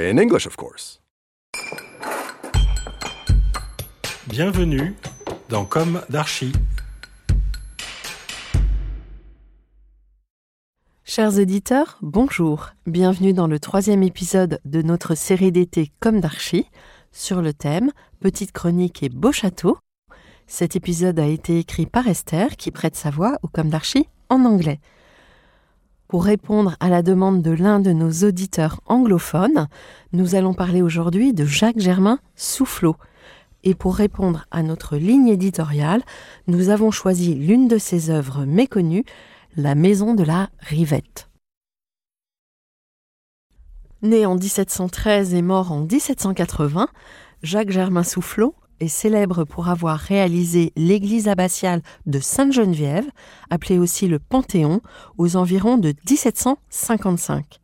[0.00, 1.02] In English, of course.
[4.26, 4.94] Bienvenue
[5.50, 6.50] dans Comme d'Archi.
[11.04, 12.70] Chers auditeurs, bonjour.
[12.86, 16.64] Bienvenue dans le troisième épisode de notre série d'été Comme d'Archi
[17.10, 19.76] sur le thème Petite chronique et beau château.
[20.46, 24.46] Cet épisode a été écrit par Esther qui prête sa voix au Comme d'Archi en
[24.46, 24.80] anglais.
[26.12, 29.66] Pour répondre à la demande de l'un de nos auditeurs anglophones,
[30.12, 32.96] nous allons parler aujourd'hui de Jacques Germain Soufflot.
[33.64, 36.02] Et pour répondre à notre ligne éditoriale,
[36.48, 39.06] nous avons choisi l'une de ses œuvres méconnues,
[39.56, 41.30] La Maison de la Rivette.
[44.02, 46.88] Né en 1713 et mort en 1780,
[47.42, 53.08] Jacques Germain Soufflot est célèbre pour avoir réalisé l'église abbatiale de Sainte-Geneviève,
[53.48, 54.80] appelée aussi le Panthéon,
[55.18, 57.60] aux environs de 1755.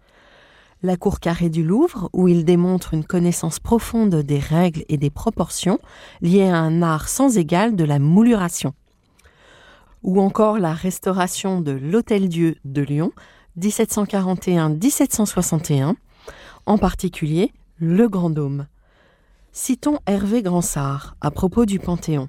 [0.85, 5.11] La cour carrée du Louvre, où il démontre une connaissance profonde des règles et des
[5.11, 5.81] proportions
[6.21, 8.75] liées à un art sans égal de la mouluration.
[10.05, 13.11] Ou encore la restauration de l'Hôtel-Dieu de Lyon,
[13.59, 15.97] 1741-1761,
[16.67, 17.51] en particulier
[17.81, 18.69] le Grand Dôme.
[19.61, 22.29] Citons Hervé Gransart à propos du Panthéon.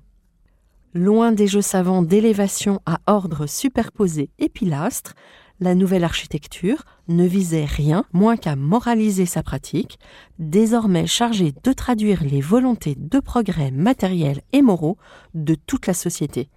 [0.95, 5.13] Loin des jeux savants d'élévation à ordre superposé et pilastres,
[5.59, 9.99] la nouvelle architecture ne visait rien moins qu'à moraliser sa pratique,
[10.39, 14.97] désormais chargée de traduire les volontés de progrès matériels et moraux
[15.35, 16.49] de toute la société.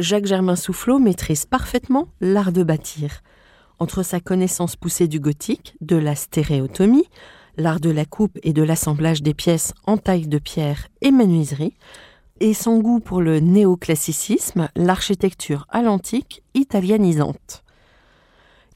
[0.00, 3.22] Jacques Germain Soufflot maîtrise parfaitement l'art de bâtir.
[3.78, 7.08] Entre sa connaissance poussée du gothique, de la stéréotomie,
[7.56, 11.74] l'art de la coupe et de l'assemblage des pièces en taille de pierre et menuiserie,
[12.40, 17.62] et son goût pour le néoclassicisme, l'architecture à l'antique italianisante.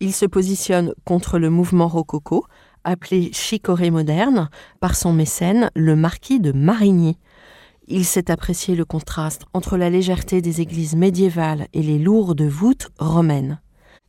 [0.01, 2.45] Il se positionne contre le mouvement rococo,
[2.85, 7.19] appelé chicorée moderne, par son mécène, le marquis de Marigny.
[7.87, 12.89] Il sait apprécier le contraste entre la légèreté des églises médiévales et les lourdes voûtes
[12.99, 13.61] romaines.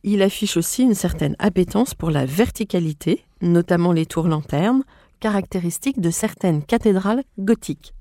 [0.02, 4.84] Il affiche aussi une certaine appétence pour la verticalité, notamment les tours lanternes,
[5.20, 7.94] caractéristique de certaines cathédrales gothiques.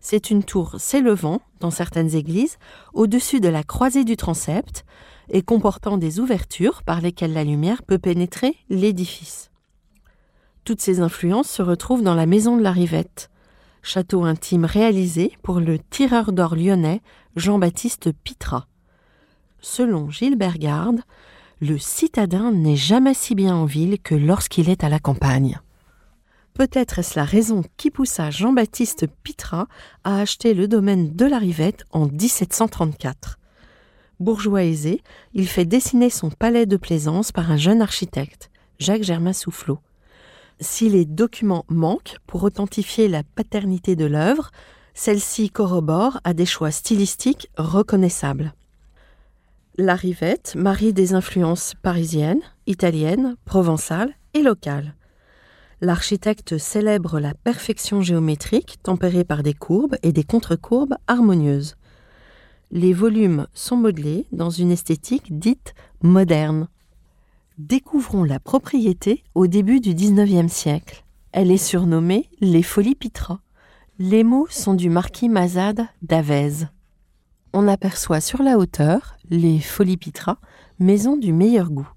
[0.00, 2.56] C'est une tour s'élevant, dans certaines églises,
[2.94, 4.84] au-dessus de la croisée du transept
[5.28, 9.50] et comportant des ouvertures par lesquelles la lumière peut pénétrer l'édifice.
[10.64, 13.30] Toutes ces influences se retrouvent dans la maison de la Rivette,
[13.82, 17.02] château intime réalisé pour le tireur d'or lyonnais
[17.36, 18.66] Jean-Baptiste Pitra.
[19.60, 21.00] Selon Gilbert Garde,
[21.60, 25.60] le citadin n'est jamais si bien en ville que lorsqu'il est à la campagne.
[26.54, 29.68] Peut-être est-ce la raison qui poussa Jean-Baptiste Pitra
[30.02, 33.38] à acheter le domaine de la Rivette en 1734.
[34.20, 35.02] Bourgeois aisé,
[35.34, 39.78] il fait dessiner son palais de plaisance par un jeune architecte, Jacques Germain Soufflot.
[40.60, 44.50] Si les documents manquent pour authentifier la paternité de l'œuvre,
[44.94, 48.54] celle-ci corrobore à des choix stylistiques reconnaissables.
[49.82, 54.94] La Rivette marie des influences parisiennes, italiennes, provençales et locales.
[55.80, 61.76] L'architecte célèbre la perfection géométrique tempérée par des courbes et des contre-courbes harmonieuses.
[62.70, 65.72] Les volumes sont modelés dans une esthétique dite
[66.02, 66.68] moderne.
[67.56, 71.04] Découvrons la propriété au début du XIXe siècle.
[71.32, 73.40] Elle est surnommée les Folies Pitra.
[73.98, 76.66] Les mots sont du marquis Mazade d'Avez.
[77.52, 80.38] On aperçoit sur la hauteur les Folies Pitra,
[80.78, 81.88] maison du meilleur goût.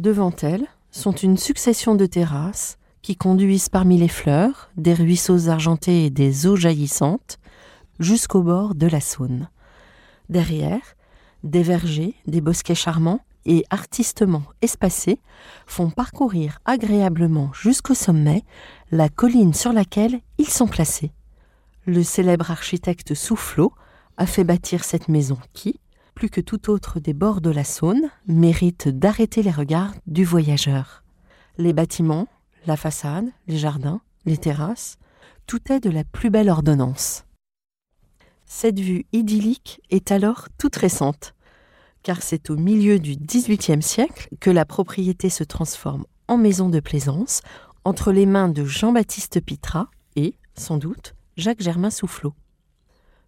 [0.00, 6.06] Devant elles sont une succession de terrasses qui conduisent parmi les fleurs, des ruisseaux argentés
[6.06, 7.38] et des eaux jaillissantes,
[8.00, 9.48] jusqu'au bord de la Saône.
[10.30, 10.96] Derrière,
[11.44, 15.20] des vergers, des bosquets charmants et artistement espacés
[15.66, 18.42] font parcourir agréablement jusqu'au sommet
[18.90, 21.12] la colline sur laquelle ils sont placés.
[21.86, 23.72] Le célèbre architecte Soufflot
[24.18, 25.80] a fait bâtir cette maison qui,
[26.14, 31.04] plus que tout autre des bords de la Saône, mérite d'arrêter les regards du voyageur.
[31.56, 32.26] Les bâtiments,
[32.66, 34.98] la façade, les jardins, les terrasses,
[35.46, 37.24] tout est de la plus belle ordonnance.
[38.44, 41.34] Cette vue idyllique est alors toute récente,
[42.02, 46.80] car c'est au milieu du XVIIIe siècle que la propriété se transforme en maison de
[46.80, 47.40] plaisance
[47.84, 52.34] entre les mains de Jean-Baptiste Pitra et, sans doute, Jacques-Germain Soufflot.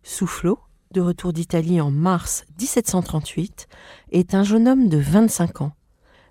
[0.03, 0.59] Soufflot,
[0.93, 3.69] de retour d'Italie en mars 1738,
[4.11, 5.73] est un jeune homme de 25 ans,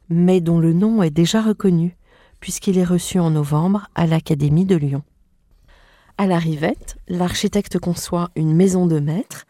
[0.10, 1.96] mais dont le nom est déjà reconnu,
[2.42, 5.04] puisqu'il est reçu en novembre à l'Académie de Lyon.
[6.18, 9.46] À la Rivette, l'architecte conçoit une maison de maître,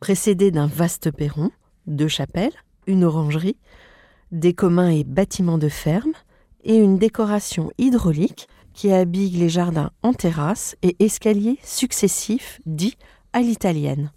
[0.00, 1.52] précédée d'un vaste perron,
[1.86, 3.58] deux chapelles, une orangerie,
[4.32, 6.14] des communs et bâtiments de ferme,
[6.64, 12.98] et une décoration hydraulique qui habille les jardins en terrasse et escaliers successifs dits
[13.32, 14.10] à l'italienne.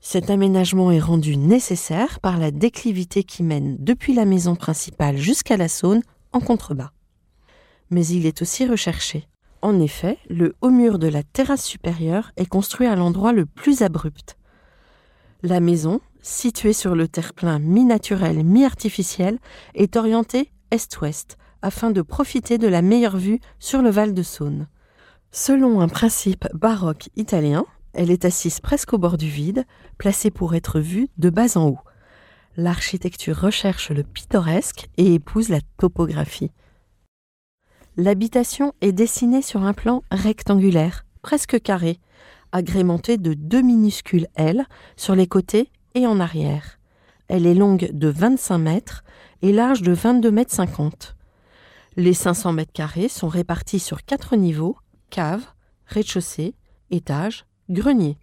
[0.00, 5.56] Cet aménagement est rendu nécessaire par la déclivité qui mène depuis la maison principale jusqu'à
[5.56, 6.02] la Saône
[6.32, 6.92] en contrebas.
[7.90, 9.26] Mais il est aussi recherché.
[9.62, 13.82] En effet, le haut mur de la terrasse supérieure est construit à l'endroit le plus
[13.82, 14.36] abrupt.
[15.42, 19.38] La maison, située sur le terre-plein mi-naturel, mi-artificiel,
[19.74, 24.68] est orientée est-ouest, afin de profiter de la meilleure vue sur le Val de Saône.
[25.30, 27.66] Selon un principe baroque italien,
[27.96, 29.64] elle est assise presque au bord du vide,
[29.98, 31.80] placée pour être vue de bas en haut.
[32.56, 36.50] L'architecture recherche le pittoresque et épouse la topographie.
[37.96, 41.98] L'habitation est dessinée sur un plan rectangulaire, presque carré,
[42.52, 44.66] agrémenté de deux minuscules ailes
[44.96, 46.78] sur les côtés et en arrière.
[47.28, 49.04] Elle est longue de 25 mètres
[49.40, 51.16] et large de 22 mètres 50.
[51.96, 54.76] Les 500 mètres carrés sont répartis sur quatre niveaux
[55.08, 55.46] cave,
[55.86, 56.54] rez-de-chaussée,
[56.90, 58.16] étage, grenier.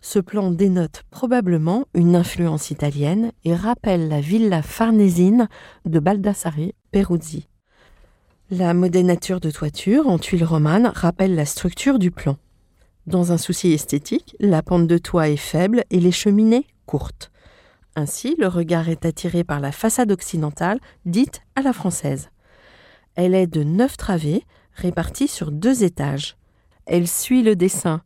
[0.00, 5.48] Ce plan dénote probablement une influence italienne et rappelle la villa farnésine
[5.86, 7.48] de Baldassare Peruzzi.
[8.50, 12.36] La modénature de toiture en tuiles romanes rappelle la structure du plan.
[13.06, 17.30] Dans un souci esthétique, la pente de toit est faible et les cheminées courtes.
[17.96, 22.30] Ainsi, le regard est attiré par la façade occidentale, dite à la française.
[23.14, 24.44] Elle est de neuf travées,
[24.74, 26.36] réparties sur deux étages.
[26.86, 28.02] Elle suit le dessin,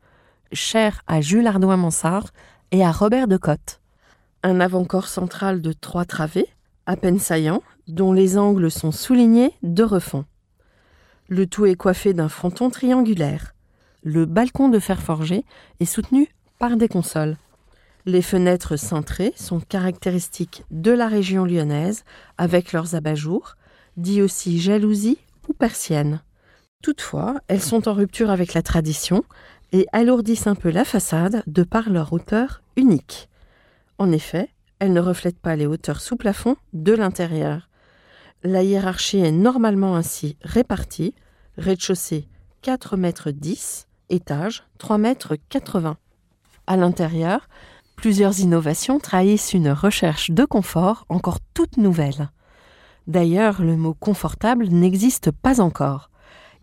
[0.53, 2.29] cher à Jules Ardouin-Mansart
[2.71, 3.81] et à Robert de Cotte.
[4.43, 6.49] Un avant-corps central de trois travées,
[6.87, 10.25] à peine saillant, dont les angles sont soulignés de refond.
[11.29, 13.55] Le tout est coiffé d'un fronton triangulaire.
[14.03, 15.45] Le balcon de fer forgé
[15.81, 16.29] est soutenu
[16.59, 17.37] par des consoles.
[18.07, 22.05] Les fenêtres cintrées sont caractéristiques de la région lyonnaise
[22.39, 23.57] avec leurs abat-jours,
[23.97, 25.19] dits aussi jalousies
[25.49, 26.23] ou persiennes.
[26.81, 29.25] Toutefois, elles sont en rupture avec la tradition
[29.73, 33.29] et alourdissent un peu la façade de par leur hauteur unique.
[33.99, 37.69] En effet, elles ne reflètent pas les hauteurs sous plafond de l'intérieur.
[38.45, 41.15] La hiérarchie est normalement ainsi répartie
[41.57, 42.29] rez-de-chaussée
[42.63, 45.97] 4 mètres 10, étage 3 mètres 80.
[46.67, 47.49] À l'intérieur,
[47.97, 52.31] plusieurs innovations trahissent une recherche de confort encore toute nouvelle.
[53.09, 56.11] D'ailleurs, le mot confortable n'existe pas encore.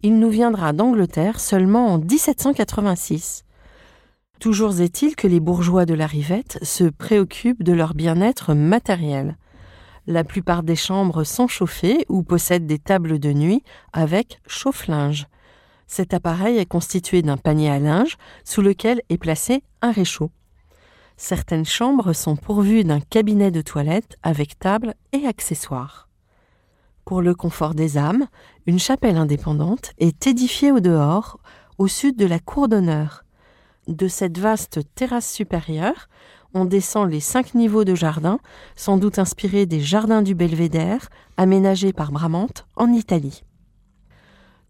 [0.04, 3.44] Il nous viendra d'Angleterre seulement en 1786.
[4.40, 9.38] Toujours est-il que les bourgeois de la Rivette se préoccupent de leur bien-être matériel.
[10.08, 15.26] La plupart des chambres sont chauffées ou possèdent des tables de nuit avec chauffe-linge.
[15.88, 20.30] Cet appareil est constitué d'un panier à linge sous lequel est placé un réchaud.
[21.18, 26.10] Certaines chambres sont pourvues d'un cabinet de toilette avec table et accessoires.
[27.06, 28.26] Pour le confort des âmes,
[28.66, 31.38] une chapelle indépendante est édifiée au dehors,
[31.78, 33.26] au sud de la cour d'honneur.
[33.88, 36.10] De cette vaste terrasse supérieure,
[36.56, 38.40] on descend les cinq niveaux de jardin,
[38.76, 43.44] sans doute inspirés des jardins du Belvédère, aménagés par Bramante en Italie.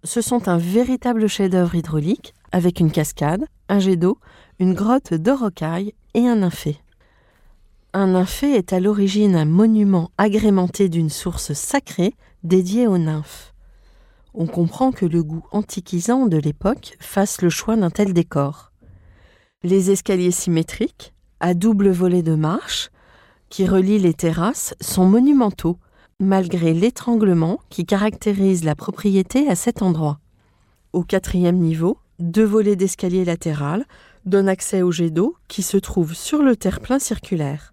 [0.03, 4.19] Ce sont un véritable chef-d'œuvre hydraulique, avec une cascade, un jet d'eau,
[4.59, 6.79] une grotte de rocailles et un nymphée.
[7.97, 13.53] Un nymphée est à l'origine un monument agrémenté d'une source sacrée dédiée aux nymphes.
[14.33, 18.73] On comprend que le goût antiquisant de l'époque fasse le choix d'un tel décor.
[19.63, 22.89] Les escaliers symétriques, à double volet de marche,
[23.47, 25.79] qui relient les terrasses, sont monumentaux,
[26.19, 30.19] malgré l'étranglement qui caractérise la propriété à cet endroit.
[30.91, 33.85] Au quatrième niveau, deux volets d'escalier latéral
[34.25, 37.71] donnent accès au jet d'eau qui se trouve sur le terre-plein circulaire.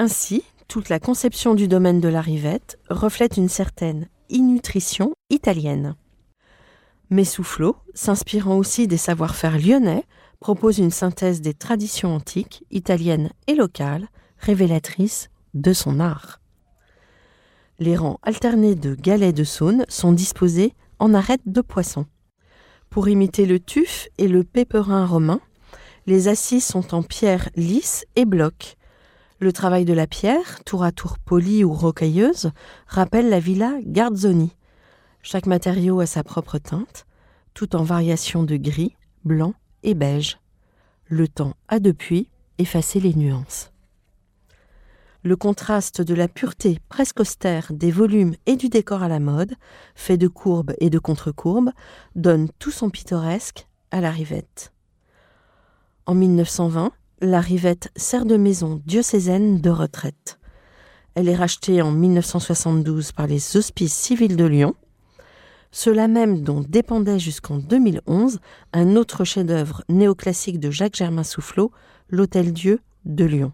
[0.00, 5.94] Ainsi, Toute la conception du domaine de la rivette reflète une certaine innutrition italienne.
[7.10, 10.04] Messoufflot, s'inspirant aussi des savoir-faire lyonnais,
[10.40, 16.40] propose une synthèse des traditions antiques, italiennes et locales, révélatrices de son art.
[17.78, 22.06] Les rangs alternés de galets de saône sont disposés en arêtes de poisson.
[22.88, 25.42] Pour imiter le tuf et le péperin romain,
[26.06, 28.78] les assises sont en pierre lisse et bloc.
[29.42, 32.50] Le travail de la pierre, tour à tour polie ou rocailleuse,
[32.86, 34.54] rappelle la villa Garzoni.
[35.22, 37.06] Chaque matériau a sa propre teinte,
[37.54, 40.38] tout en variation de gris, blanc et beige.
[41.06, 42.28] Le temps a depuis
[42.58, 43.72] effacé les nuances.
[45.22, 49.54] Le contraste de la pureté presque austère des volumes et du décor à la mode,
[49.94, 51.70] fait de courbes et de contre-courbes,
[52.14, 54.74] donne tout son pittoresque à la rivette.
[56.04, 60.38] En 1920, la rivette sert de maison diocésaine de retraite.
[61.14, 64.74] Elle est rachetée en 1972 par les Hospices civils de Lyon,
[65.70, 68.40] ceux-là même dont dépendait jusqu'en 2011
[68.72, 71.72] un autre chef-d'œuvre néoclassique de Jacques-Germain Soufflot,
[72.08, 73.52] l'Hôtel-Dieu de Lyon.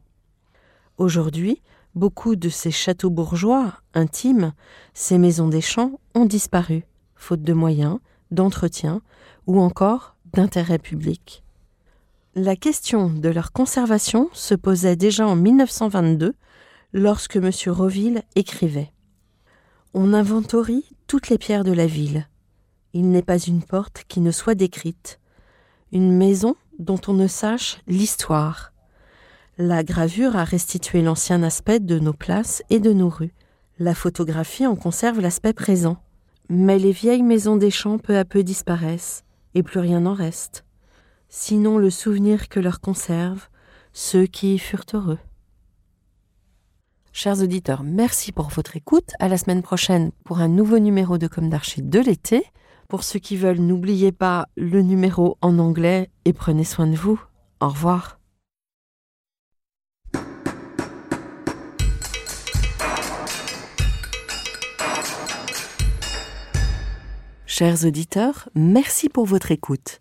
[0.96, 1.60] Aujourd'hui,
[1.94, 4.52] beaucoup de ces châteaux bourgeois, intimes,
[4.94, 6.84] ces maisons des champs ont disparu,
[7.16, 7.98] faute de moyens,
[8.30, 9.02] d'entretien
[9.46, 11.42] ou encore d'intérêt public.
[12.36, 16.34] La question de leur conservation se posait déjà en 1922
[16.92, 17.50] lorsque M.
[17.66, 18.92] Roville écrivait
[19.94, 22.28] On inventorie toutes les pierres de la ville.
[22.92, 25.18] Il n'est pas une porte qui ne soit décrite,
[25.92, 28.72] une maison dont on ne sache l'histoire,
[29.58, 33.32] la gravure a restitué l'ancien aspect de nos places et de nos rues.
[33.78, 35.96] La photographie en conserve l'aspect présent.
[36.50, 39.24] Mais les vieilles maisons des champs peu à peu disparaissent,
[39.54, 40.65] et plus rien n'en reste.
[41.28, 43.48] Sinon le souvenir que leur conservent
[43.92, 45.18] ceux qui y furent heureux.
[47.12, 49.12] Chers auditeurs, merci pour votre écoute.
[49.20, 52.44] À la semaine prochaine pour un nouveau numéro de Comme d'Archie de l'été.
[52.88, 57.20] Pour ceux qui veulent, n'oubliez pas le numéro en anglais et prenez soin de vous.
[57.60, 58.20] Au revoir.
[67.46, 70.00] Chers auditeurs, merci pour votre écoute.